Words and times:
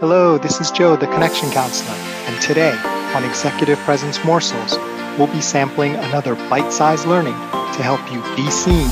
Hello, 0.00 0.38
this 0.38 0.60
is 0.60 0.70
Joe, 0.70 0.94
the 0.94 1.08
Connection 1.08 1.50
Counselor, 1.50 1.96
and 1.96 2.40
today 2.40 2.70
on 3.16 3.24
Executive 3.24 3.76
Presence 3.80 4.24
Morsels, 4.24 4.78
we'll 5.18 5.26
be 5.26 5.40
sampling 5.40 5.96
another 5.96 6.36
bite 6.48 6.72
sized 6.72 7.04
learning 7.04 7.34
to 7.34 7.82
help 7.82 8.00
you 8.12 8.22
be 8.36 8.48
seen, 8.48 8.86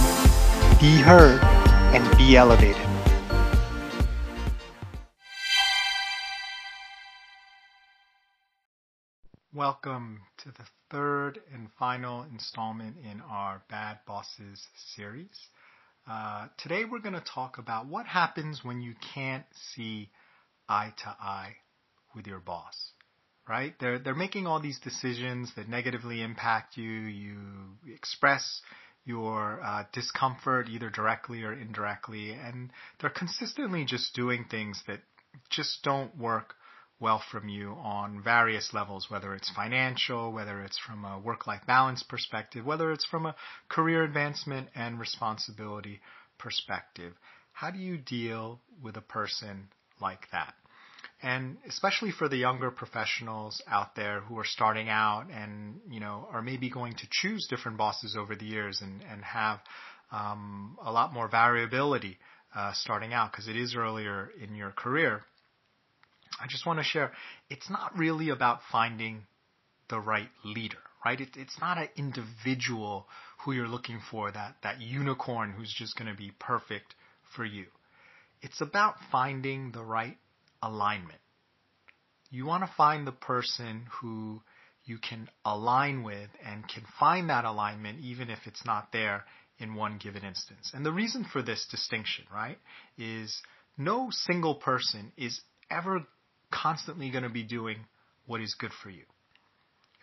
be 0.81 1.01
heard, 1.01 1.41
and 1.95 2.19
be 2.19 2.37
elevated. 2.37 2.83
Welcome 9.55 10.23
to 10.39 10.49
the 10.49 10.67
third 10.91 11.39
and 11.55 11.69
final 11.79 12.25
installment 12.25 12.97
in 13.09 13.21
our 13.31 13.63
Bad 13.71 14.01
Bosses 14.09 14.67
series. 14.75 15.51
Uh, 16.11 16.49
today 16.57 16.85
we're 16.85 16.99
going 16.99 17.15
to 17.15 17.21
talk 17.21 17.59
about 17.59 17.87
what 17.87 18.07
happens 18.07 18.65
when 18.65 18.81
you 18.81 18.95
can't 19.15 19.47
see 19.53 20.11
eye 20.69 20.93
to 21.05 21.09
eye 21.09 21.57
with 22.15 22.27
your 22.27 22.41
boss. 22.41 22.93
Right? 23.49 23.75
They're 23.79 24.01
they're 24.01 24.15
making 24.15 24.47
all 24.47 24.61
these 24.61 24.81
decisions 24.81 25.53
that 25.55 25.69
negatively 25.69 26.21
impact 26.21 26.77
you. 26.77 26.91
You 26.91 27.39
express 27.95 28.61
your 29.05 29.63
uh, 29.63 29.85
discomfort 29.93 30.69
either 30.69 30.91
directly 30.91 31.45
or 31.45 31.53
indirectly, 31.53 32.33
and 32.33 32.73
they're 33.01 33.09
consistently 33.09 33.85
just 33.85 34.15
doing 34.15 34.47
things 34.51 34.83
that 34.89 35.01
just 35.49 35.85
don't 35.85 36.17
work 36.19 36.55
well 36.99 37.23
from 37.31 37.49
you 37.49 37.77
on 37.83 38.23
various 38.23 38.73
levels, 38.73 39.11
whether 39.11 39.35
it's 39.35 39.51
financial, 39.51 40.33
whether 40.33 40.63
it's 40.63 40.79
from 40.79 41.05
a 41.05 41.19
work-life 41.19 41.61
balance 41.67 42.03
perspective, 42.03 42.65
whether 42.65 42.91
it's 42.91 43.05
from 43.05 43.27
a 43.27 43.37
career 43.69 44.03
advancement 44.03 44.69
and 44.75 44.99
responsibility 44.99 46.01
perspective. 46.39 47.13
How 47.53 47.71
do 47.71 47.79
you 47.79 47.99
deal 47.99 48.61
with 48.83 48.97
a 48.97 49.03
person 49.03 49.69
like 50.01 50.27
that? 50.33 50.55
And 51.23 51.57
especially 51.67 52.11
for 52.11 52.29
the 52.29 52.37
younger 52.37 52.71
professionals 52.71 53.63
out 53.67 53.97
there 53.97 54.21
who 54.21 54.39
are 54.39 54.45
starting 54.45 54.89
out 54.89 55.29
and, 55.33 55.81
you 55.91 55.99
know, 55.99 56.29
are 56.31 56.43
maybe 56.43 56.69
going 56.69 56.93
to 56.93 57.07
choose 57.11 57.47
different 57.49 57.79
bosses 57.79 58.17
over 58.19 58.37
the 58.37 58.45
years 58.45 58.83
and, 58.83 59.03
and 59.11 59.25
have 59.25 59.61
um, 60.13 60.77
a 60.85 60.93
lot 60.93 61.15
more 61.15 61.29
variability 61.29 62.19
uh, 62.55 62.73
starting 62.75 63.13
out 63.15 63.33
because 63.33 63.49
it 63.49 63.57
is 63.57 63.75
earlier 63.75 64.31
in 64.43 64.55
your 64.55 64.71
career 64.71 65.23
I 66.41 66.47
just 66.49 66.67
want 66.67 66.79
to 66.79 66.85
share 66.85 67.13
it's 67.49 67.71
not 67.71 67.97
really 67.97 68.31
about 68.31 68.61
finding 68.71 69.23
the 69.89 70.01
right 70.01 70.29
leader, 70.45 70.79
right? 71.05 71.21
It, 71.21 71.31
it's 71.37 71.59
not 71.61 71.79
an 71.79 71.89
individual 71.97 73.07
who 73.45 73.53
you're 73.53 73.69
looking 73.69 74.01
for, 74.11 74.31
that, 74.31 74.57
that 74.63 74.81
unicorn 74.81 75.53
who's 75.53 75.73
just 75.73 75.97
going 75.97 76.11
to 76.11 76.17
be 76.17 76.33
perfect 76.39 76.95
for 77.35 77.45
you. 77.45 77.67
It's 78.47 78.61
about 78.61 78.95
finding 79.11 79.73
the 79.73 79.83
right 79.83 80.17
alignment. 80.63 81.19
You 82.31 82.47
want 82.47 82.63
to 82.63 82.71
find 82.77 83.05
the 83.05 83.11
person 83.11 83.87
who 84.01 84.41
you 84.85 84.99
can 84.99 85.29
align 85.45 86.05
with 86.05 86.31
and 86.45 86.63
can 86.69 86.85
find 87.01 87.29
that 87.29 87.45
alignment 87.45 87.99
even 88.05 88.31
if 88.31 88.39
it's 88.47 88.65
not 88.65 88.93
there 88.93 89.25
in 89.59 89.75
one 89.75 89.99
given 89.99 90.23
instance. 90.23 90.71
And 90.73 90.87
the 90.87 90.93
reason 90.93 91.25
for 91.25 91.43
this 91.43 91.67
distinction, 91.69 92.25
right, 92.33 92.57
is 92.97 93.37
no 93.77 94.11
single 94.13 94.55
person 94.55 95.11
is 95.17 95.41
ever 95.69 96.07
constantly 96.53 97.11
going 97.11 97.25
to 97.25 97.29
be 97.29 97.43
doing 97.43 97.79
what 98.27 98.41
is 98.41 98.55
good 98.55 98.73
for 98.81 98.91
you. 98.91 99.03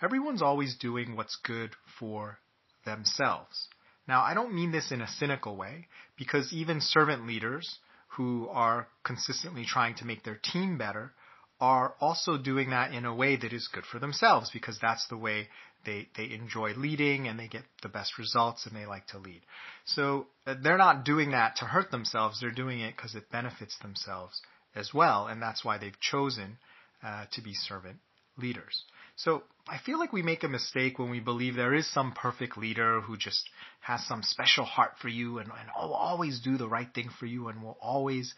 Everyone's 0.02 0.42
always 0.42 0.76
doing 0.76 1.16
what's 1.16 1.38
good 1.46 1.70
for 1.98 2.40
themselves. 2.84 3.70
Now, 4.06 4.22
I 4.22 4.34
don't 4.34 4.54
mean 4.54 4.74
this 4.74 4.92
in 4.92 5.00
a 5.02 5.08
cynical 5.08 5.56
way, 5.56 5.88
because 6.18 6.52
even 6.52 6.82
servant 6.82 7.26
leaders 7.26 7.80
who 8.16 8.47
are 8.50 8.88
consistently 9.03 9.66
trying 9.66 9.95
to 9.95 10.06
make 10.06 10.23
their 10.23 10.39
team 10.52 10.78
better 10.78 11.11
are 11.59 11.95
also 12.00 12.38
doing 12.38 12.72
that 12.72 12.94
in 12.94 13.06
a 13.06 13.16
way 13.16 13.36
that 13.36 13.53
is 13.53 13.69
good 13.73 13.86
for 13.86 14.00
themselves, 14.00 14.50
because 14.52 14.78
that's 14.81 15.08
the 15.08 15.17
way 15.17 15.47
they, 15.86 16.08
they 16.17 16.31
enjoy 16.31 16.73
leading 16.73 17.28
and 17.28 17.39
they 17.39 17.47
get 17.47 17.64
the 17.81 17.89
best 17.89 18.18
results 18.18 18.66
and 18.66 18.75
they 18.75 18.85
like 18.85 19.07
to 19.07 19.18
lead. 19.18 19.41
So 19.85 20.28
uh, 20.46 20.56
they're 20.62 20.78
not 20.78 21.06
doing 21.06 21.31
that 21.31 21.57
to 21.57 21.66
hurt 21.66 21.91
themselves, 21.91 22.40
they're 22.40 22.52
doing 22.52 22.81
it 22.81 22.96
because 22.96 23.16
it 23.16 23.31
benefits 23.31 23.78
themselves 23.79 24.41
as 24.75 24.94
well, 24.94 25.28
and 25.28 25.41
that's 25.41 25.63
why 25.63 25.78
they've 25.78 26.00
chosen 26.00 26.57
uh, 27.03 27.25
to 27.34 27.41
be 27.41 27.53
servant 27.53 27.97
leaders. 28.38 28.84
So 29.16 29.44
I 29.68 29.78
feel 29.78 30.00
like 30.00 30.12
we 30.12 30.22
make 30.24 30.44
a 30.44 30.50
mistake 30.50 30.97
when 31.00 31.09
we 31.09 31.19
believe 31.19 31.56
there 31.56 31.74
is 31.74 31.91
some 31.91 32.12
perfect 32.13 32.57
leader 32.57 33.01
who 33.01 33.16
just 33.16 33.50
has 33.81 34.06
some 34.06 34.24
special 34.24 34.66
heart 34.66 34.94
for 35.01 35.07
you 35.07 35.38
and, 35.38 35.50
and 35.50 35.69
will 35.78 35.94
always 35.94 36.40
do 36.40 36.57
the 36.57 36.68
right 36.68 36.91
thing 36.94 37.09
for 37.19 37.25
you 37.25 37.47
and 37.47 37.62
will 37.62 37.78
always 37.81 38.34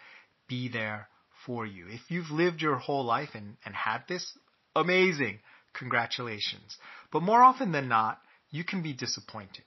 be 0.48 0.68
there 0.68 1.08
for 1.46 1.66
you. 1.66 1.88
If 1.88 2.02
you've 2.10 2.32
lived 2.32 2.62
your 2.62 2.76
whole 2.76 3.06
life 3.06 3.30
and, 3.34 3.58
and 3.66 3.74
had 3.76 4.04
this, 4.08 4.38
amazing. 4.76 5.40
Congratulations. 5.74 6.78
But 7.12 7.24
more 7.24 7.42
often 7.42 7.72
than 7.72 7.88
not, 7.88 8.20
you 8.50 8.64
can 8.64 8.82
be 8.82 8.94
disappointed 8.94 9.64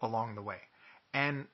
along 0.00 0.34
the 0.34 0.42
way. 0.42 0.58
And 1.12 1.46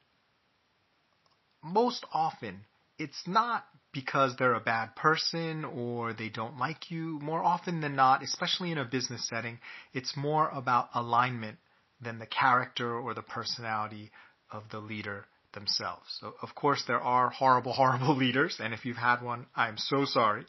most 1.62 2.04
often, 2.12 2.64
it's 3.00 3.26
not 3.26 3.64
because 3.92 4.36
they're 4.36 4.54
a 4.54 4.60
bad 4.60 4.94
person 4.94 5.64
or 5.64 6.12
they 6.12 6.28
don't 6.28 6.58
like 6.58 6.90
you. 6.90 7.18
More 7.20 7.42
often 7.42 7.80
than 7.80 7.96
not, 7.96 8.22
especially 8.22 8.70
in 8.70 8.78
a 8.78 8.84
business 8.84 9.26
setting, 9.26 9.58
it's 9.94 10.16
more 10.16 10.50
about 10.50 10.90
alignment 10.94 11.56
than 12.00 12.18
the 12.18 12.26
character 12.26 12.94
or 12.94 13.14
the 13.14 13.22
personality 13.22 14.10
of 14.50 14.64
the 14.70 14.78
leader 14.78 15.24
themselves. 15.54 16.04
So, 16.20 16.34
of 16.42 16.54
course, 16.54 16.84
there 16.86 17.00
are 17.00 17.30
horrible, 17.30 17.72
horrible 17.82 18.16
leaders, 18.16 18.58
and 18.62 18.74
if 18.74 18.84
you've 18.84 18.96
had 18.98 19.22
one, 19.22 19.46
I'm 19.56 19.78
so 19.78 20.04
sorry. 20.04 20.44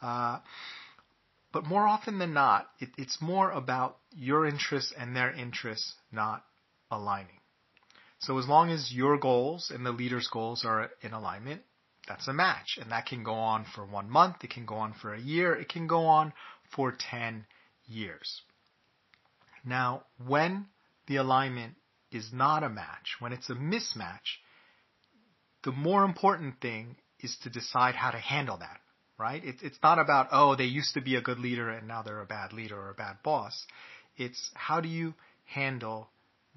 Uh, 0.00 0.38
but 1.52 1.66
more 1.66 1.86
often 1.86 2.18
than 2.18 2.32
not, 2.32 2.66
it, 2.78 2.88
it's 2.96 3.20
more 3.20 3.50
about 3.50 3.98
your 4.16 4.46
interests 4.46 4.92
and 4.98 5.14
their 5.14 5.32
interests 5.32 5.94
not 6.10 6.44
aligning. 6.90 7.40
So 8.20 8.38
as 8.38 8.46
long 8.46 8.70
as 8.70 8.92
your 8.92 9.18
goals 9.18 9.70
and 9.74 9.84
the 9.84 9.92
leader's 9.92 10.28
goals 10.28 10.64
are 10.64 10.90
in 11.02 11.12
alignment, 11.12 11.62
that's 12.10 12.26
a 12.26 12.32
match. 12.32 12.76
And 12.80 12.90
that 12.90 13.06
can 13.06 13.22
go 13.22 13.34
on 13.34 13.64
for 13.72 13.86
one 13.86 14.10
month, 14.10 14.42
it 14.42 14.50
can 14.50 14.66
go 14.66 14.74
on 14.74 14.94
for 15.00 15.14
a 15.14 15.20
year, 15.20 15.54
it 15.54 15.68
can 15.68 15.86
go 15.86 16.06
on 16.06 16.32
for 16.74 16.92
10 16.98 17.46
years. 17.86 18.42
Now, 19.64 20.02
when 20.26 20.66
the 21.06 21.16
alignment 21.16 21.74
is 22.10 22.32
not 22.32 22.64
a 22.64 22.68
match, 22.68 23.16
when 23.20 23.32
it's 23.32 23.48
a 23.48 23.54
mismatch, 23.54 24.40
the 25.62 25.70
more 25.70 26.02
important 26.02 26.60
thing 26.60 26.96
is 27.20 27.36
to 27.44 27.50
decide 27.50 27.94
how 27.94 28.10
to 28.10 28.18
handle 28.18 28.56
that, 28.56 28.80
right? 29.16 29.44
It, 29.44 29.56
it's 29.62 29.78
not 29.80 30.00
about, 30.00 30.28
oh, 30.32 30.56
they 30.56 30.64
used 30.64 30.94
to 30.94 31.00
be 31.00 31.14
a 31.14 31.20
good 31.20 31.38
leader 31.38 31.70
and 31.70 31.86
now 31.86 32.02
they're 32.02 32.22
a 32.22 32.26
bad 32.26 32.52
leader 32.52 32.76
or 32.76 32.90
a 32.90 32.94
bad 32.94 33.18
boss. 33.22 33.66
It's 34.16 34.50
how 34.54 34.80
do 34.80 34.88
you 34.88 35.14
handle 35.44 36.08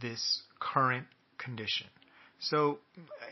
this 0.02 0.42
current 0.60 1.06
condition? 1.38 1.88
So 2.40 2.80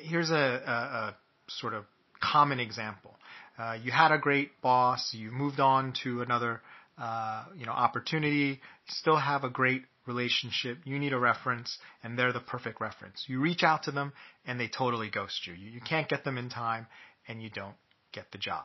here's 0.01 0.29
a, 0.29 0.35
a, 0.35 0.71
a 0.71 1.15
sort 1.47 1.73
of 1.73 1.85
common 2.21 2.59
example. 2.59 3.15
Uh, 3.57 3.77
you 3.83 3.91
had 3.91 4.11
a 4.11 4.17
great 4.17 4.61
boss, 4.61 5.13
you 5.13 5.31
moved 5.31 5.59
on 5.59 5.93
to 6.03 6.21
another, 6.21 6.61
uh, 6.97 7.45
you 7.57 7.65
know, 7.65 7.71
opportunity, 7.71 8.59
still 8.87 9.17
have 9.17 9.43
a 9.43 9.49
great 9.49 9.83
relationship, 10.07 10.77
you 10.83 10.97
need 10.97 11.13
a 11.13 11.19
reference, 11.19 11.77
and 12.03 12.17
they're 12.17 12.33
the 12.33 12.39
perfect 12.39 12.81
reference. 12.81 13.25
You 13.27 13.39
reach 13.39 13.63
out 13.63 13.83
to 13.83 13.91
them, 13.91 14.13
and 14.45 14.59
they 14.59 14.67
totally 14.67 15.09
ghost 15.09 15.45
you. 15.45 15.53
You, 15.53 15.69
you 15.69 15.81
can't 15.81 16.09
get 16.09 16.23
them 16.23 16.37
in 16.37 16.49
time, 16.49 16.87
and 17.27 17.41
you 17.41 17.49
don't 17.49 17.75
get 18.11 18.31
the 18.31 18.37
job. 18.37 18.63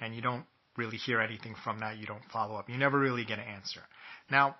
And 0.00 0.14
you 0.14 0.22
don't 0.22 0.44
really 0.76 0.96
hear 0.96 1.20
anything 1.20 1.54
from 1.64 1.80
that, 1.80 1.98
you 1.98 2.06
don't 2.06 2.24
follow 2.32 2.56
up, 2.56 2.68
you 2.68 2.76
never 2.76 2.98
really 2.98 3.24
get 3.24 3.38
an 3.38 3.44
answer. 3.46 3.80
Now, 4.30 4.56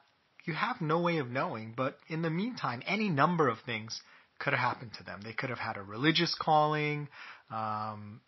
you 0.47 0.55
have 0.55 0.81
no 0.81 1.01
way 1.01 1.19
of 1.19 1.31
knowing, 1.31 1.75
but 1.77 1.99
in 2.09 2.23
the 2.23 2.31
meantime, 2.31 2.83
any 2.87 3.09
number 3.09 3.49
of 3.49 3.59
things 3.67 4.01
could 4.41 4.53
have 4.53 4.61
happened 4.61 4.93
to 4.99 5.05
them. 5.05 5.21
They 5.23 5.33
could 5.33 5.51
have 5.51 5.59
had 5.59 5.77
a 5.77 5.83
religious 5.83 6.35
calling. 6.35 7.09
Um, 7.51 8.21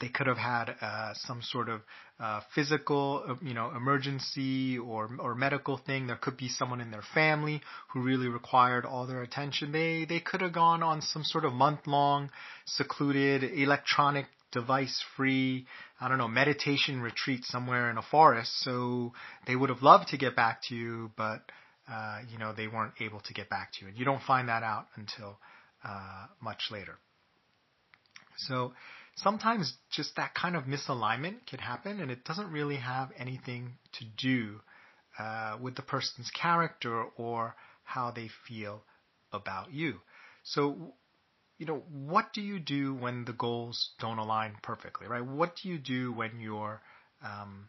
they 0.00 0.08
could 0.08 0.26
have 0.26 0.38
had 0.38 0.74
uh, 0.80 1.12
some 1.14 1.40
sort 1.42 1.68
of 1.68 1.80
uh, 2.20 2.40
physical, 2.54 3.24
uh, 3.26 3.34
you 3.42 3.54
know, 3.54 3.70
emergency 3.74 4.78
or 4.78 5.08
or 5.18 5.34
medical 5.34 5.78
thing. 5.78 6.06
There 6.06 6.16
could 6.16 6.36
be 6.36 6.48
someone 6.48 6.80
in 6.80 6.90
their 6.90 7.04
family 7.14 7.62
who 7.92 8.02
really 8.02 8.28
required 8.28 8.84
all 8.84 9.06
their 9.06 9.22
attention. 9.22 9.72
They 9.72 10.04
they 10.04 10.20
could 10.20 10.40
have 10.40 10.52
gone 10.52 10.82
on 10.82 11.00
some 11.00 11.24
sort 11.24 11.44
of 11.44 11.52
month 11.52 11.86
long, 11.86 12.30
secluded, 12.66 13.44
electronic 13.44 14.26
device 14.52 15.04
free, 15.16 15.66
I 16.00 16.08
don't 16.08 16.18
know, 16.18 16.28
meditation 16.28 17.00
retreat 17.00 17.44
somewhere 17.44 17.90
in 17.90 17.98
a 17.98 18.02
forest. 18.02 18.52
So 18.60 19.12
they 19.46 19.56
would 19.56 19.70
have 19.70 19.82
loved 19.82 20.08
to 20.08 20.18
get 20.18 20.36
back 20.36 20.62
to 20.68 20.74
you, 20.74 21.10
but 21.16 21.42
uh, 21.90 22.20
you 22.30 22.38
know, 22.38 22.52
they 22.52 22.66
weren't 22.66 22.94
able 23.00 23.20
to 23.20 23.34
get 23.34 23.48
back 23.48 23.72
to 23.72 23.82
you. 23.82 23.88
And 23.88 23.98
you 23.98 24.04
don't 24.04 24.22
find 24.22 24.48
that 24.48 24.62
out 24.62 24.86
until 24.96 25.38
uh, 25.84 26.26
much 26.40 26.68
later. 26.70 26.98
So 28.36 28.72
sometimes 29.16 29.74
just 29.90 30.16
that 30.16 30.34
kind 30.34 30.54
of 30.56 30.64
misalignment 30.64 31.46
can 31.48 31.58
happen, 31.58 32.00
and 32.00 32.10
it 32.10 32.24
doesn't 32.24 32.50
really 32.50 32.76
have 32.76 33.10
anything 33.18 33.74
to 33.98 34.04
do 34.16 34.60
uh, 35.18 35.56
with 35.60 35.74
the 35.74 35.82
person's 35.82 36.30
character 36.30 37.04
or 37.16 37.54
how 37.84 38.10
they 38.10 38.28
feel 38.46 38.82
about 39.32 39.72
you. 39.72 39.94
So 40.44 40.94
you 41.58 41.66
know, 41.66 41.82
what 41.90 42.32
do 42.32 42.40
you 42.40 42.60
do 42.60 42.94
when 42.94 43.24
the 43.24 43.32
goals 43.32 43.90
don't 43.98 44.18
align 44.18 44.56
perfectly, 44.62 45.08
right? 45.08 45.24
What 45.24 45.56
do 45.60 45.68
you 45.68 45.78
do 45.78 46.12
when 46.12 46.38
you're 46.38 46.80
um, 47.22 47.68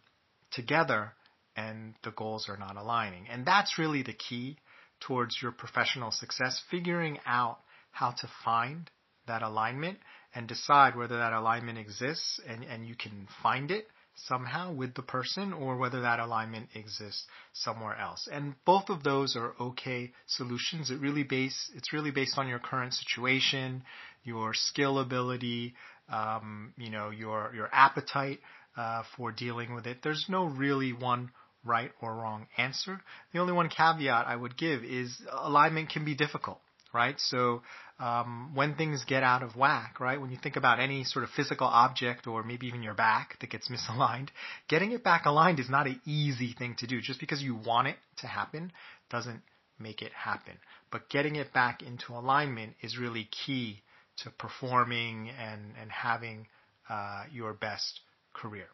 together 0.51 1.13
and 1.59 1.94
the 2.03 2.11
goals 2.11 2.47
are 2.50 2.57
not 2.57 2.77
aligning? 2.77 3.27
And 3.29 3.45
that's 3.45 3.77
really 3.77 4.03
the 4.03 4.13
key 4.13 4.57
towards 5.00 5.41
your 5.41 5.51
professional 5.51 6.11
success, 6.11 6.61
figuring 6.71 7.19
out 7.25 7.59
how 7.91 8.11
to 8.11 8.29
find 8.45 8.89
that 9.27 9.41
alignment 9.41 9.97
and 10.33 10.47
decide 10.47 10.95
whether 10.95 11.17
that 11.17 11.33
alignment 11.33 11.77
exists 11.77 12.39
and, 12.47 12.63
and 12.63 12.88
you 12.88 12.95
can 12.95 13.27
find 13.44 13.71
it 13.71 13.88
somehow 14.27 14.73
with 14.73 14.94
the 14.95 15.01
person 15.01 15.53
or 15.53 15.77
whether 15.77 16.01
that 16.01 16.19
alignment 16.19 16.67
exists 16.75 17.25
somewhere 17.53 17.97
else. 17.97 18.27
And 18.31 18.55
both 18.65 18.89
of 18.89 19.03
those 19.03 19.35
are 19.35 19.53
okay 19.59 20.12
solutions. 20.27 20.91
It 20.91 21.00
really 21.00 21.23
base, 21.23 21.71
it's 21.75 21.94
really 21.94 22.12
based 22.12 22.38
on 22.38 22.47
your 22.47 22.59
current 22.59 22.94
situation, 22.94 23.83
your 24.23 24.53
skill 24.53 25.00
ability, 25.00 25.73
um, 26.12 26.73
you 26.77 26.89
know, 26.89 27.09
your, 27.09 27.51
your 27.55 27.69
appetite, 27.71 28.39
uh, 28.77 29.03
for 29.15 29.31
dealing 29.31 29.73
with 29.73 29.88
it. 29.88 29.97
There's 30.03 30.25
no 30.29 30.45
really 30.45 30.94
one 30.94 31.31
right 31.65 31.91
or 32.01 32.15
wrong 32.15 32.47
answer. 32.57 33.01
The 33.33 33.39
only 33.39 33.53
one 33.53 33.69
caveat 33.69 34.27
I 34.27 34.35
would 34.35 34.57
give 34.57 34.83
is 34.83 35.21
alignment 35.31 35.89
can 35.89 36.06
be 36.06 36.15
difficult 36.15 36.59
right? 36.94 37.19
So 37.19 37.61
um, 38.00 38.51
when 38.53 38.75
things 38.75 39.03
get 39.06 39.23
out 39.23 39.44
of 39.44 39.56
whack, 39.56 40.00
right? 40.00 40.19
When 40.19 40.31
you 40.31 40.38
think 40.41 40.56
about 40.56 40.79
any 40.79 41.03
sort 41.03 41.23
of 41.23 41.29
physical 41.31 41.67
object 41.67 42.27
or 42.27 42.44
maybe 42.44 42.67
even 42.67 42.83
your 42.83 42.94
back 42.94 43.38
that 43.41 43.50
gets 43.50 43.69
misaligned, 43.71 44.29
getting 44.67 44.91
it 44.91 45.03
back 45.03 45.25
aligned 45.25 45.59
is 45.59 45.69
not 45.69 45.88
an 45.88 46.00
easy 46.06 46.53
thing 46.57 46.75
to 46.79 46.88
do. 46.88 47.01
Just 47.01 47.19
because 47.19 47.41
you 47.41 47.56
want 47.56 47.88
it 47.88 47.97
to 48.17 48.27
happen 48.27 48.71
doesn't 49.09 49.41
make 49.79 50.01
it 50.01 50.12
happen. 50.13 50.53
But 50.91 51.09
getting 51.09 51.35
it 51.35 51.53
back 51.53 51.81
into 51.81 52.13
alignment 52.13 52.73
is 52.81 52.97
really 52.97 53.29
key 53.45 53.81
to 54.23 54.29
performing 54.31 55.29
and, 55.29 55.62
and 55.79 55.91
having 55.91 56.47
uh, 56.89 57.23
your 57.31 57.53
best 57.53 58.01
career. 58.33 58.67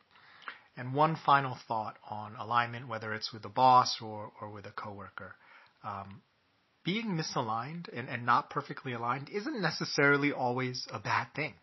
And 0.78 0.94
one 0.94 1.16
final 1.26 1.58
thought 1.68 1.98
on 2.10 2.36
alignment, 2.36 2.88
whether 2.88 3.14
it's 3.14 3.32
with 3.32 3.44
the 3.44 3.50
boss 3.50 3.98
or, 4.02 4.32
or 4.42 4.50
with 4.50 4.66
a 4.66 4.72
coworker. 4.72 5.36
Um, 5.84 6.22
being 6.84 7.18
misaligned 7.18 7.88
and, 7.94 8.08
and 8.10 8.26
not 8.26 8.50
perfectly 8.50 8.94
aligned 8.94 9.30
isn't 9.30 9.62
necessarily 9.62 10.32
always 10.32 10.88
a 10.92 11.00
bad 11.00 11.28
thing, 11.36 11.54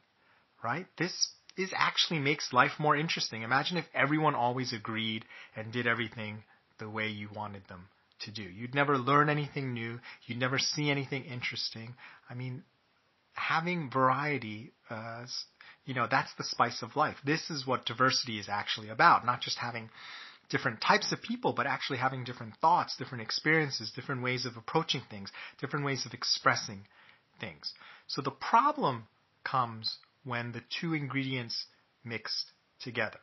right? 0.65 0.87
This 0.99 1.29
is 1.57 1.73
actually 1.77 2.19
makes 2.19 2.53
life 2.53 2.73
more 2.79 2.97
interesting. 2.97 3.43
Imagine 3.43 3.77
if 3.77 3.85
everyone 3.95 4.35
always 4.35 4.73
agreed 4.73 5.25
and 5.55 5.73
did 5.73 5.87
everything 5.87 6.43
the 6.79 6.89
way 6.89 7.09
you 7.09 7.29
wanted 7.35 7.63
them 7.69 7.89
to 8.21 8.31
do. 8.31 8.43
You'd 8.43 8.75
never 8.75 8.99
learn 8.99 9.29
anything 9.29 9.75
new. 9.75 10.01
You'd 10.27 10.39
never 10.39 10.59
see 10.59 10.91
anything 10.91 11.25
interesting. 11.25 11.95
I 12.29 12.35
mean, 12.35 12.65
having 13.35 13.91
variety, 13.91 14.73
uh, 14.91 15.25
you 15.85 15.95
know, 15.95 16.07
that's 16.11 16.33
the 16.39 16.45
spice 16.45 16.83
of 16.83 16.97
life. 16.97 17.17
This 17.25 17.51
is 17.51 17.67
what 17.67 17.85
diversity 17.87 18.39
is 18.39 18.49
actually 18.49 18.89
about, 18.89 19.27
not 19.27 19.41
just 19.41 19.59
having 19.59 19.91
different 20.49 20.81
types 20.81 21.13
of 21.13 21.23
people, 21.23 21.53
but 21.53 21.67
actually 21.67 21.99
having 21.99 22.25
different 22.25 22.55
thoughts, 22.61 22.97
different 22.97 23.23
experiences, 23.23 23.91
different 23.95 24.23
ways 24.23 24.45
of 24.47 24.57
approaching 24.57 25.03
things, 25.11 25.31
different 25.61 25.85
ways 25.85 26.05
of 26.07 26.13
expressing 26.13 26.87
things. 27.41 27.73
So 28.07 28.23
the 28.23 28.31
problem 28.31 29.09
comes 29.45 29.99
when 30.25 30.53
the 30.53 30.63
two 30.81 30.95
ingredients 30.95 31.67
mixed 32.05 32.53
together, 32.81 33.19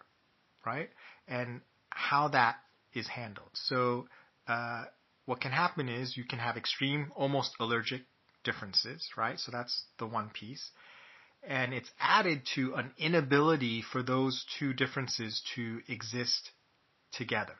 right? 0.66 0.90
And 1.28 1.62
how 1.90 2.30
that 2.30 2.56
is 2.94 3.08
handled. 3.08 3.50
So 3.54 4.08
uh, 4.48 4.86
what 5.26 5.40
can 5.40 5.52
happen 5.52 5.88
is 5.88 6.18
you 6.18 6.26
can 6.26 6.40
have 6.40 6.58
extreme, 6.58 7.12
almost 7.16 7.52
allergic 7.60 8.02
differences, 8.44 9.08
right? 9.16 9.40
So 9.40 9.52
that's 9.52 9.86
the 10.00 10.08
one 10.08 10.30
piece. 10.34 10.72
And 11.48 11.74
it's 11.74 11.90
added 12.00 12.42
to 12.56 12.76
an 12.76 12.92
inability 12.98 13.82
for 13.82 14.04
those 14.04 14.46
two 14.60 14.74
differences 14.74 15.42
to 15.56 15.80
exist 15.88 16.52
together. 17.14 17.56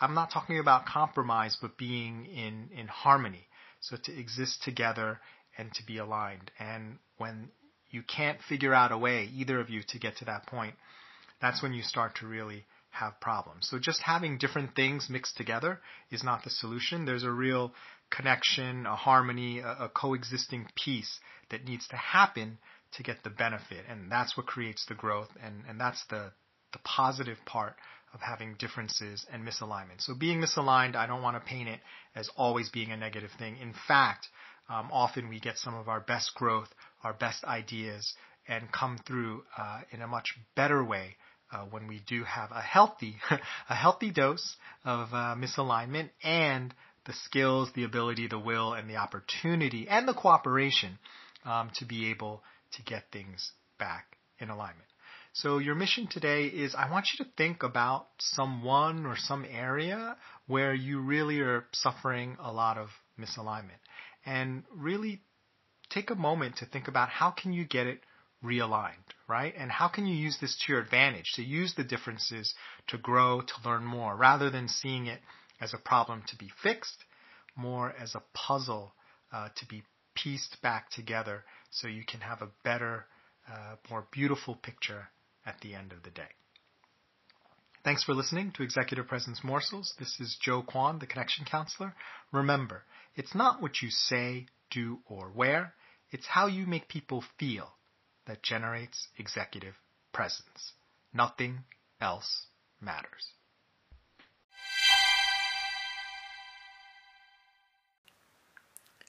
I'm 0.00 0.14
not 0.14 0.30
talking 0.30 0.58
about 0.58 0.86
compromise, 0.86 1.56
but 1.60 1.76
being 1.76 2.26
in, 2.26 2.70
in 2.76 2.86
harmony. 2.88 3.46
So 3.80 3.96
to 4.04 4.18
exist 4.18 4.62
together 4.62 5.20
and 5.58 5.72
to 5.74 5.86
be 5.86 5.98
aligned. 5.98 6.50
And 6.58 6.98
when 7.18 7.50
you 7.90 8.02
can't 8.02 8.40
figure 8.42 8.74
out 8.74 8.92
a 8.92 8.98
way, 8.98 9.28
either 9.34 9.60
of 9.60 9.70
you, 9.70 9.82
to 9.88 9.98
get 9.98 10.16
to 10.18 10.24
that 10.24 10.46
point, 10.46 10.74
that's 11.40 11.62
when 11.62 11.74
you 11.74 11.82
start 11.82 12.16
to 12.16 12.26
really 12.26 12.64
have 12.90 13.20
problems. 13.20 13.68
So 13.68 13.78
just 13.78 14.02
having 14.02 14.38
different 14.38 14.74
things 14.74 15.08
mixed 15.10 15.36
together 15.36 15.80
is 16.10 16.22
not 16.22 16.44
the 16.44 16.50
solution. 16.50 17.04
There's 17.04 17.24
a 17.24 17.30
real 17.30 17.72
connection, 18.10 18.86
a 18.86 18.94
harmony, 18.96 19.58
a, 19.58 19.84
a 19.84 19.88
coexisting 19.88 20.68
peace 20.76 21.18
that 21.50 21.64
needs 21.64 21.86
to 21.88 21.96
happen 21.96 22.58
to 22.96 23.02
get 23.02 23.22
the 23.22 23.30
benefit. 23.30 23.84
And 23.88 24.10
that's 24.10 24.36
what 24.36 24.46
creates 24.46 24.84
the 24.86 24.94
growth. 24.94 25.28
And, 25.42 25.62
and 25.68 25.80
that's 25.80 26.04
the, 26.10 26.32
the 26.72 26.78
positive 26.84 27.38
part 27.44 27.74
of 28.12 28.20
having 28.20 28.54
differences 28.58 29.26
and 29.32 29.46
misalignment. 29.46 30.00
So 30.00 30.14
being 30.14 30.40
misaligned, 30.40 30.94
I 30.94 31.06
don't 31.06 31.22
want 31.22 31.36
to 31.36 31.48
paint 31.48 31.68
it 31.68 31.80
as 32.14 32.30
always 32.36 32.70
being 32.70 32.92
a 32.92 32.96
negative 32.96 33.30
thing. 33.38 33.56
In 33.60 33.74
fact, 33.88 34.28
um, 34.68 34.88
often 34.92 35.28
we 35.28 35.40
get 35.40 35.58
some 35.58 35.74
of 35.74 35.88
our 35.88 36.00
best 36.00 36.34
growth, 36.34 36.68
our 37.02 37.12
best 37.12 37.44
ideas, 37.44 38.14
and 38.48 38.70
come 38.72 38.98
through 39.06 39.42
uh, 39.58 39.80
in 39.90 40.00
a 40.00 40.06
much 40.06 40.34
better 40.54 40.84
way 40.84 41.16
uh, 41.52 41.64
when 41.70 41.86
we 41.86 42.00
do 42.06 42.24
have 42.24 42.50
a 42.50 42.60
healthy, 42.60 43.16
a 43.68 43.74
healthy 43.74 44.10
dose 44.10 44.56
of 44.84 45.08
uh, 45.12 45.34
misalignment 45.36 46.10
and 46.22 46.74
the 47.06 47.12
skills, 47.12 47.70
the 47.74 47.84
ability, 47.84 48.28
the 48.28 48.38
will, 48.38 48.72
and 48.72 48.88
the 48.88 48.96
opportunity 48.96 49.86
and 49.88 50.08
the 50.08 50.14
cooperation 50.14 50.98
um, 51.44 51.70
to 51.74 51.84
be 51.84 52.10
able 52.10 52.42
to 52.76 52.82
get 52.82 53.04
things 53.12 53.52
back 53.78 54.16
in 54.38 54.50
alignment. 54.50 54.88
So 55.32 55.58
your 55.58 55.74
mission 55.74 56.06
today 56.06 56.46
is 56.46 56.74
I 56.76 56.90
want 56.90 57.06
you 57.12 57.24
to 57.24 57.30
think 57.36 57.62
about 57.62 58.06
someone 58.18 59.04
or 59.04 59.16
some 59.16 59.44
area 59.44 60.16
where 60.46 60.74
you 60.74 61.00
really 61.00 61.40
are 61.40 61.66
suffering 61.72 62.36
a 62.40 62.52
lot 62.52 62.78
of 62.78 62.88
misalignment 63.18 63.82
and 64.24 64.62
really 64.72 65.22
take 65.90 66.10
a 66.10 66.14
moment 66.14 66.56
to 66.58 66.66
think 66.66 66.88
about 66.88 67.08
how 67.08 67.30
can 67.30 67.52
you 67.52 67.64
get 67.64 67.86
it 67.86 68.00
realigned, 68.44 68.92
right? 69.28 69.54
And 69.56 69.70
how 69.70 69.88
can 69.88 70.06
you 70.06 70.14
use 70.14 70.38
this 70.40 70.56
to 70.56 70.72
your 70.72 70.80
advantage, 70.80 71.32
to 71.34 71.42
use 71.42 71.74
the 71.74 71.84
differences 71.84 72.54
to 72.88 72.98
grow, 72.98 73.40
to 73.40 73.68
learn 73.68 73.84
more, 73.84 74.14
rather 74.14 74.50
than 74.50 74.68
seeing 74.68 75.06
it 75.06 75.20
as 75.60 75.74
a 75.74 75.78
problem 75.78 76.22
to 76.28 76.36
be 76.36 76.50
fixed, 76.62 77.04
more 77.56 77.92
as 77.98 78.14
a 78.14 78.22
puzzle 78.34 78.92
uh, 79.32 79.48
to 79.56 79.66
be 79.66 79.82
pieced 80.24 80.56
back 80.62 80.90
together 80.90 81.44
so 81.70 81.86
you 81.86 82.02
can 82.02 82.20
have 82.20 82.40
a 82.40 82.48
better, 82.64 83.04
uh, 83.46 83.76
more 83.90 84.06
beautiful 84.10 84.54
picture 84.54 85.08
at 85.44 85.60
the 85.60 85.74
end 85.74 85.92
of 85.92 86.02
the 86.02 86.10
day. 86.10 86.32
Thanks 87.84 88.02
for 88.02 88.14
listening 88.14 88.50
to 88.52 88.62
Executive 88.62 89.06
Presence 89.06 89.44
Morsels. 89.44 89.92
This 89.98 90.18
is 90.20 90.38
Joe 90.40 90.62
Kwan, 90.62 90.98
the 90.98 91.06
Connection 91.06 91.44
Counselor. 91.44 91.94
Remember, 92.32 92.84
it's 93.14 93.34
not 93.34 93.60
what 93.60 93.82
you 93.82 93.90
say, 93.90 94.46
do, 94.70 95.00
or 95.06 95.30
wear, 95.30 95.74
it's 96.10 96.26
how 96.26 96.46
you 96.46 96.66
make 96.66 96.88
people 96.88 97.22
feel 97.38 97.74
that 98.26 98.42
generates 98.42 99.08
executive 99.18 99.74
presence. 100.14 100.72
Nothing 101.12 101.64
else 102.00 102.46
matters. 102.80 103.28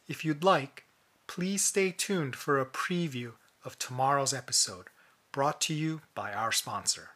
If 0.10 0.26
you'd 0.26 0.44
like, 0.44 0.85
please 1.28 1.64
stay 1.64 1.92
tuned 1.92 2.36
for 2.36 2.60
a 2.60 2.66
preview 2.66 3.34
of 3.64 3.78
tomorrow's 3.80 4.34
episode 4.34 4.88
brought 5.32 5.60
to 5.62 5.74
you 5.74 6.02
by 6.14 6.32
our 6.32 6.52
sponsor. 6.52 7.10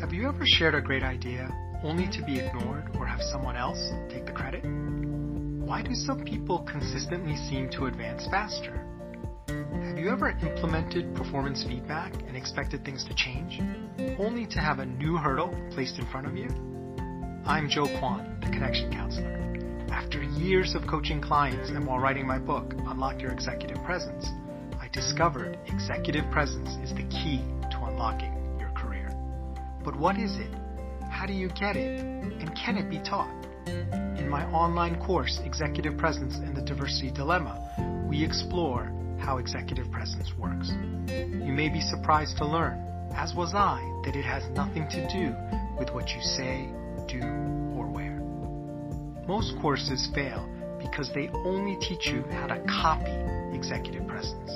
Have 0.00 0.12
you 0.12 0.28
ever 0.28 0.44
shared 0.44 0.74
a 0.74 0.80
great 0.80 1.02
idea 1.02 1.48
only 1.82 2.08
to 2.08 2.22
be 2.24 2.40
ignored 2.40 2.94
or 2.98 3.06
have 3.06 3.22
someone 3.22 3.56
else 3.56 3.90
take 4.10 4.26
the 4.26 4.32
credit? 4.32 4.64
Why 4.64 5.82
do 5.82 5.94
some 5.94 6.24
people 6.24 6.58
consistently 6.60 7.36
seem 7.36 7.70
to 7.70 7.86
advance 7.86 8.26
faster? 8.30 8.83
Have 9.54 9.98
you 9.98 10.10
ever 10.10 10.30
implemented 10.30 11.14
performance 11.14 11.62
feedback 11.62 12.12
and 12.26 12.36
expected 12.36 12.84
things 12.84 13.04
to 13.04 13.14
change, 13.14 13.60
only 14.18 14.46
to 14.46 14.58
have 14.58 14.80
a 14.80 14.86
new 14.86 15.16
hurdle 15.16 15.54
placed 15.72 15.96
in 15.96 16.06
front 16.06 16.26
of 16.26 16.36
you? 16.36 16.48
I'm 17.46 17.68
Joe 17.68 17.86
Kwan, 18.00 18.40
the 18.40 18.48
Connection 18.48 18.90
Counselor. 18.90 19.30
After 19.92 20.20
years 20.20 20.74
of 20.74 20.88
coaching 20.88 21.20
clients 21.20 21.70
and 21.70 21.86
while 21.86 22.00
writing 22.00 22.26
my 22.26 22.38
book, 22.38 22.74
Unlock 22.74 23.20
Your 23.20 23.30
Executive 23.30 23.76
Presence, 23.84 24.26
I 24.80 24.88
discovered 24.92 25.56
executive 25.66 26.28
presence 26.32 26.70
is 26.82 26.90
the 26.96 27.04
key 27.04 27.38
to 27.70 27.78
unlocking 27.84 28.34
your 28.58 28.70
career. 28.70 29.14
But 29.84 29.96
what 29.96 30.18
is 30.18 30.34
it? 30.36 30.50
How 31.10 31.26
do 31.26 31.32
you 31.32 31.48
get 31.50 31.76
it? 31.76 32.00
And 32.00 32.56
can 32.56 32.76
it 32.76 32.90
be 32.90 32.98
taught? 32.98 33.32
In 33.68 34.28
my 34.28 34.44
online 34.46 35.00
course, 35.00 35.38
Executive 35.44 35.96
Presence 35.96 36.34
and 36.34 36.56
the 36.56 36.62
Diversity 36.62 37.12
Dilemma, 37.12 38.06
we 38.08 38.24
explore 38.24 38.90
how 39.24 39.38
executive 39.38 39.90
presence 39.90 40.32
works. 40.38 40.70
You 41.08 41.52
may 41.52 41.68
be 41.68 41.80
surprised 41.80 42.36
to 42.38 42.46
learn, 42.46 42.78
as 43.16 43.34
was 43.34 43.54
I, 43.54 43.80
that 44.04 44.14
it 44.14 44.24
has 44.24 44.44
nothing 44.50 44.86
to 44.90 45.08
do 45.08 45.34
with 45.78 45.90
what 45.94 46.10
you 46.10 46.20
say, 46.20 46.68
do, 47.08 47.22
or 47.74 47.86
wear. 47.86 48.20
Most 49.26 49.54
courses 49.62 50.10
fail 50.14 50.46
because 50.78 51.10
they 51.14 51.28
only 51.28 51.76
teach 51.80 52.06
you 52.06 52.22
how 52.30 52.48
to 52.48 52.62
copy 52.68 53.10
executive 53.56 54.06
presence. 54.06 54.50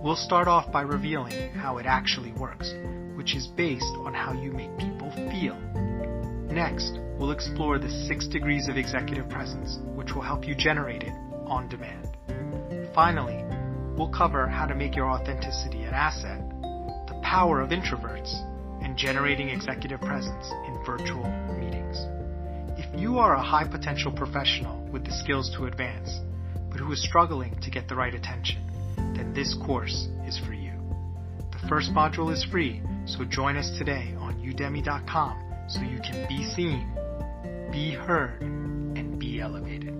We'll 0.00 0.14
start 0.14 0.46
off 0.46 0.70
by 0.70 0.82
revealing 0.82 1.50
how 1.50 1.78
it 1.78 1.86
actually 1.86 2.32
works, 2.32 2.72
which 3.16 3.34
is 3.34 3.48
based 3.48 3.96
on 4.06 4.14
how 4.14 4.32
you 4.32 4.52
make 4.52 4.70
people 4.78 5.10
feel. 5.10 5.56
Next, 6.54 7.00
we'll 7.18 7.32
explore 7.32 7.80
the 7.80 7.90
six 8.06 8.28
degrees 8.28 8.68
of 8.68 8.76
executive 8.76 9.28
presence, 9.28 9.78
which 9.96 10.14
will 10.14 10.22
help 10.22 10.46
you 10.46 10.54
generate 10.54 11.02
it 11.02 11.12
on 11.46 11.68
demand. 11.68 12.16
Finally, 12.94 13.44
we'll 13.98 14.08
cover 14.08 14.46
how 14.46 14.64
to 14.64 14.76
make 14.76 14.94
your 14.94 15.10
authenticity 15.10 15.82
an 15.82 15.92
asset, 15.92 16.38
the 17.08 17.20
power 17.22 17.60
of 17.60 17.70
introverts, 17.70 18.32
and 18.82 18.96
generating 18.96 19.48
executive 19.48 20.00
presence 20.00 20.52
in 20.66 20.84
virtual 20.86 21.28
meetings. 21.58 21.98
If 22.78 22.98
you 22.98 23.18
are 23.18 23.34
a 23.34 23.42
high 23.42 23.66
potential 23.66 24.12
professional 24.12 24.80
with 24.92 25.04
the 25.04 25.12
skills 25.12 25.52
to 25.56 25.66
advance, 25.66 26.20
but 26.70 26.78
who 26.78 26.92
is 26.92 27.02
struggling 27.02 27.58
to 27.60 27.70
get 27.70 27.88
the 27.88 27.96
right 27.96 28.14
attention, 28.14 28.62
then 29.16 29.32
this 29.34 29.54
course 29.66 30.06
is 30.26 30.38
for 30.38 30.52
you. 30.52 30.72
The 31.50 31.68
first 31.68 31.90
module 31.90 32.32
is 32.32 32.44
free, 32.44 32.80
so 33.04 33.24
join 33.24 33.56
us 33.56 33.76
today 33.78 34.14
on 34.20 34.40
udemy.com 34.40 35.66
so 35.68 35.80
you 35.80 35.98
can 35.98 36.28
be 36.28 36.44
seen, 36.44 36.88
be 37.72 37.94
heard, 37.94 38.40
and 38.42 39.18
be 39.18 39.40
elevated. 39.40 39.98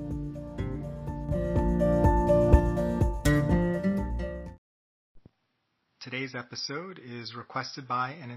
Today's 6.11 6.35
episode 6.35 6.99
is 7.05 7.35
requested 7.35 7.87
by 7.87 8.13
and 8.23 8.33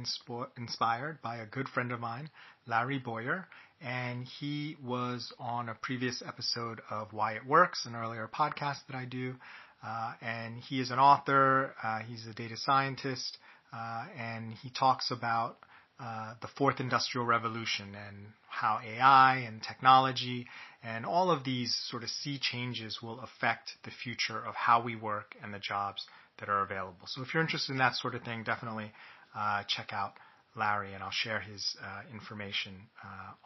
inspired 0.57 1.21
by 1.21 1.37
a 1.37 1.45
good 1.45 1.69
friend 1.69 1.93
of 1.93 2.01
mine, 2.01 2.29
Larry 2.67 2.99
Boyer, 2.99 3.47
and 3.79 4.27
he 4.27 4.75
was 4.83 5.31
on 5.39 5.69
a 5.69 5.75
previous 5.75 6.21
episode 6.21 6.81
of 6.89 7.13
Why 7.13 7.35
It 7.35 7.45
Works, 7.45 7.85
an 7.85 7.95
earlier 7.95 8.27
podcast 8.27 8.79
that 8.87 8.97
I 8.97 9.05
do. 9.05 9.35
Uh, 9.81 10.15
and 10.21 10.59
he 10.59 10.81
is 10.81 10.91
an 10.91 10.99
author, 10.99 11.73
uh, 11.81 11.99
he's 11.99 12.27
a 12.27 12.33
data 12.33 12.57
scientist, 12.57 13.37
uh, 13.71 14.03
and 14.19 14.53
he 14.55 14.69
talks 14.69 15.09
about 15.09 15.59
uh, 15.97 16.33
the 16.41 16.49
fourth 16.57 16.81
industrial 16.81 17.25
revolution 17.25 17.95
and 17.95 18.17
how 18.49 18.81
AI 18.85 19.45
and 19.47 19.63
technology 19.63 20.45
and 20.83 21.05
all 21.05 21.31
of 21.31 21.45
these 21.45 21.73
sort 21.89 22.03
of 22.03 22.09
sea 22.09 22.37
changes 22.37 22.99
will 23.01 23.21
affect 23.21 23.77
the 23.85 23.91
future 23.91 24.43
of 24.45 24.55
how 24.55 24.81
we 24.81 24.97
work 24.97 25.35
and 25.41 25.53
the 25.53 25.59
jobs 25.59 26.05
that 26.41 26.49
are 26.49 26.61
available. 26.61 27.07
So 27.07 27.21
if 27.21 27.33
you're 27.33 27.41
interested 27.41 27.71
in 27.71 27.77
that 27.77 27.95
sort 27.95 28.13
of 28.13 28.23
thing, 28.23 28.43
definitely 28.43 28.91
uh, 29.33 29.63
check 29.67 29.93
out 29.93 30.13
Larry, 30.57 30.93
and 30.93 31.01
I'll 31.01 31.11
share 31.11 31.39
his 31.39 31.77
uh, 31.81 32.01
information 32.11 32.73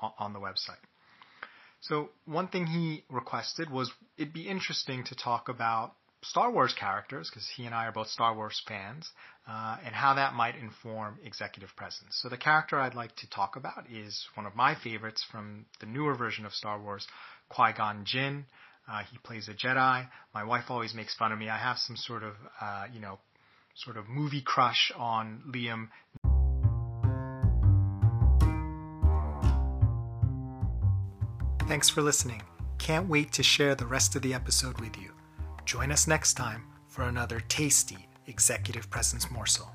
uh, 0.01 0.09
on 0.17 0.33
the 0.33 0.39
website. 0.39 0.81
So 1.81 2.09
one 2.25 2.47
thing 2.47 2.65
he 2.65 3.03
requested 3.11 3.69
was 3.69 3.91
it'd 4.17 4.33
be 4.33 4.47
interesting 4.47 5.03
to 5.03 5.15
talk 5.15 5.49
about 5.49 5.93
Star 6.23 6.51
Wars 6.51 6.73
characters, 6.73 7.29
because 7.29 7.47
he 7.55 7.65
and 7.65 7.75
I 7.75 7.85
are 7.85 7.91
both 7.91 8.07
Star 8.07 8.33
Wars 8.33 8.59
fans, 8.67 9.07
uh, 9.47 9.77
and 9.85 9.93
how 9.93 10.15
that 10.15 10.33
might 10.33 10.55
inform 10.55 11.19
executive 11.23 11.69
presence. 11.75 12.17
So 12.21 12.29
the 12.29 12.37
character 12.37 12.79
I'd 12.79 12.95
like 12.95 13.15
to 13.17 13.29
talk 13.29 13.55
about 13.55 13.85
is 13.91 14.25
one 14.33 14.47
of 14.47 14.55
my 14.55 14.73
favorites 14.73 15.23
from 15.31 15.67
the 15.79 15.85
newer 15.85 16.15
version 16.15 16.43
of 16.47 16.53
Star 16.53 16.81
Wars, 16.81 17.05
Qui-Gon 17.49 18.05
Jinn. 18.05 18.45
Uh, 18.88 19.01
he 19.12 19.18
plays 19.20 19.48
a 19.50 19.54
Jedi. 19.54 20.08
My 20.34 20.44
wife 20.44 20.65
always 20.70 20.94
makes 20.94 21.15
fun 21.15 21.32
of 21.32 21.39
me. 21.39 21.50
I 21.50 21.58
have 21.58 21.77
some 21.77 21.96
sort 21.96 22.24
of, 22.24 22.34
uh, 22.62 22.86
you 22.94 23.00
know, 23.00 23.20
sort 23.75 23.98
of 23.98 24.08
movie 24.08 24.42
crush 24.42 24.92
on 24.96 25.42
Liam. 25.50 25.89
Thanks 31.68 31.89
for 31.89 32.01
listening. 32.01 32.44
Can't 32.77 33.10
wait 33.10 33.32
to 33.34 33.44
share 33.44 33.74
the 33.74 33.88
rest 33.88 34.15
of 34.15 34.22
the 34.22 34.34
episode 34.34 34.80
with 34.80 34.96
you. 34.98 35.12
Join 35.65 35.92
us 35.92 36.08
next 36.08 36.36
time 36.36 36.63
for 36.88 37.04
another 37.04 37.39
tasty 37.39 38.08
executive 38.27 38.89
presence 38.92 39.32
morsel. 39.32 39.72